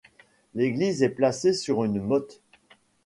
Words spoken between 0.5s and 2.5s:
L'église est placée sur une motte.